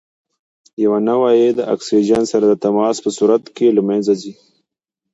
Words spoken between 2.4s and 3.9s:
د تماس په صورت کې له